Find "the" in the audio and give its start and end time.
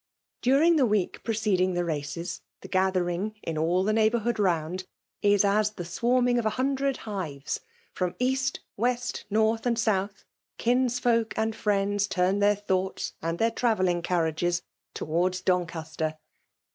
0.77-0.85, 1.75-1.85, 3.83-3.93, 5.73-5.83